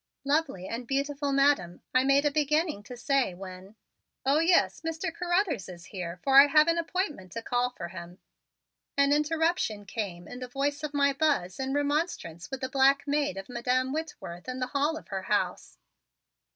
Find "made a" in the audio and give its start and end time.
2.03-2.31